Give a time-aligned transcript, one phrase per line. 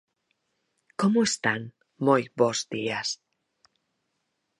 [0.99, 1.61] Como están?
[2.07, 3.09] Moi bos días.